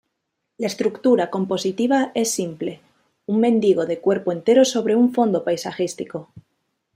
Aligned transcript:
La 0.57 0.65
estructura 0.65 1.29
compositiva 1.29 2.11
es 2.15 2.31
simple: 2.31 2.81
un 3.27 3.39
mendigo 3.39 3.85
de 3.85 3.99
cuerpo 3.99 4.31
entero 4.31 4.65
sobre 4.65 4.95
un 4.95 5.13
fondo 5.13 5.43
paisajístico. 5.43 6.31